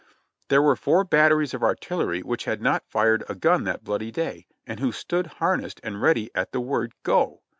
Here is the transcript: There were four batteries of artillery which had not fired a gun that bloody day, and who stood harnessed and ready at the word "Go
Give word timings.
There 0.49 0.63
were 0.63 0.75
four 0.75 1.03
batteries 1.03 1.53
of 1.53 1.61
artillery 1.61 2.21
which 2.23 2.45
had 2.45 2.59
not 2.59 2.89
fired 2.89 3.23
a 3.29 3.35
gun 3.35 3.65
that 3.65 3.83
bloody 3.83 4.09
day, 4.09 4.47
and 4.65 4.79
who 4.79 4.91
stood 4.91 5.27
harnessed 5.27 5.79
and 5.83 6.01
ready 6.01 6.31
at 6.35 6.53
the 6.53 6.59
word 6.59 6.93
"Go 7.03 7.43